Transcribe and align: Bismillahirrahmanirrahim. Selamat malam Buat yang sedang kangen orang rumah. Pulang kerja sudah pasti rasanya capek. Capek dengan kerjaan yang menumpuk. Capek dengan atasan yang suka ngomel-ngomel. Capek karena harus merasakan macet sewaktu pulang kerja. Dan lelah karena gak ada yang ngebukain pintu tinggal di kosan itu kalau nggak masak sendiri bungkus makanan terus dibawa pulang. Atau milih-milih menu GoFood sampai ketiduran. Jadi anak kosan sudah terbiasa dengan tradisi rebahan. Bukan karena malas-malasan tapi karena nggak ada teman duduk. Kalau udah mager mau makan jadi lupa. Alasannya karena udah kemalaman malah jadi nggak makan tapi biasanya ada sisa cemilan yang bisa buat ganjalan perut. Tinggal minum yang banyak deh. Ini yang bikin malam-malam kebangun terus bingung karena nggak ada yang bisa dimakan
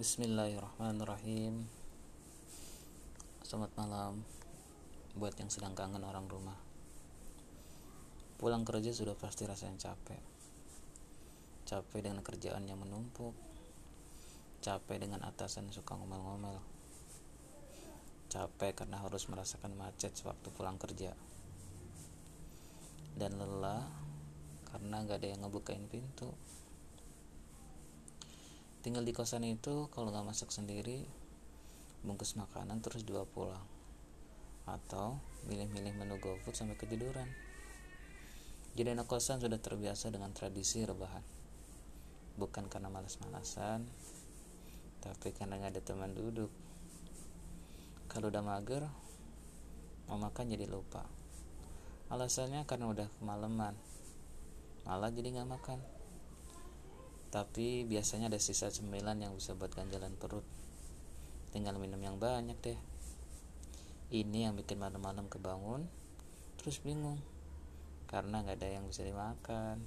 Bismillahirrahmanirrahim. 0.00 1.60
Selamat 3.44 3.68
malam 3.76 4.24
Buat 5.12 5.36
yang 5.36 5.52
sedang 5.52 5.76
kangen 5.76 6.00
orang 6.00 6.24
rumah. 6.24 6.56
Pulang 8.40 8.64
kerja 8.64 8.96
sudah 8.96 9.12
pasti 9.12 9.44
rasanya 9.44 9.92
capek. 9.92 10.16
Capek 11.68 12.00
dengan 12.00 12.24
kerjaan 12.24 12.64
yang 12.64 12.80
menumpuk. 12.80 13.36
Capek 14.64 15.04
dengan 15.04 15.20
atasan 15.20 15.68
yang 15.68 15.76
suka 15.76 15.92
ngomel-ngomel. 15.92 16.64
Capek 18.32 18.80
karena 18.80 19.04
harus 19.04 19.28
merasakan 19.28 19.76
macet 19.76 20.16
sewaktu 20.16 20.48
pulang 20.56 20.80
kerja. 20.80 21.12
Dan 23.20 23.36
lelah 23.36 23.84
karena 24.64 25.04
gak 25.04 25.20
ada 25.20 25.28
yang 25.28 25.44
ngebukain 25.44 25.84
pintu 25.92 26.32
tinggal 28.80 29.04
di 29.04 29.12
kosan 29.12 29.44
itu 29.44 29.92
kalau 29.92 30.08
nggak 30.08 30.24
masak 30.24 30.48
sendiri 30.48 31.04
bungkus 32.00 32.32
makanan 32.36 32.80
terus 32.80 33.04
dibawa 33.04 33.28
pulang. 33.28 33.66
Atau 34.64 35.20
milih-milih 35.48 36.00
menu 36.00 36.16
GoFood 36.16 36.56
sampai 36.56 36.80
ketiduran. 36.80 37.28
Jadi 38.72 38.88
anak 38.96 39.10
kosan 39.10 39.42
sudah 39.42 39.60
terbiasa 39.60 40.08
dengan 40.08 40.32
tradisi 40.32 40.80
rebahan. 40.80 41.22
Bukan 42.40 42.72
karena 42.72 42.88
malas-malasan 42.88 43.84
tapi 45.00 45.32
karena 45.32 45.56
nggak 45.56 45.76
ada 45.76 45.82
teman 45.84 46.12
duduk. 46.12 46.52
Kalau 48.08 48.28
udah 48.28 48.44
mager 48.44 48.84
mau 50.08 50.16
makan 50.20 50.52
jadi 50.52 50.68
lupa. 50.68 51.04
Alasannya 52.10 52.64
karena 52.64 52.90
udah 52.90 53.08
kemalaman 53.20 53.76
malah 54.88 55.12
jadi 55.12 55.36
nggak 55.36 55.50
makan 55.50 55.78
tapi 57.30 57.86
biasanya 57.86 58.26
ada 58.26 58.42
sisa 58.42 58.70
cemilan 58.74 59.22
yang 59.22 59.32
bisa 59.38 59.54
buat 59.54 59.70
ganjalan 59.70 60.14
perut. 60.18 60.42
Tinggal 61.54 61.78
minum 61.78 61.98
yang 62.02 62.18
banyak 62.18 62.58
deh. 62.58 62.78
Ini 64.10 64.50
yang 64.50 64.58
bikin 64.58 64.82
malam-malam 64.82 65.30
kebangun 65.30 65.86
terus 66.58 66.82
bingung 66.82 67.22
karena 68.10 68.42
nggak 68.42 68.58
ada 68.58 68.68
yang 68.68 68.84
bisa 68.84 69.00
dimakan 69.06 69.80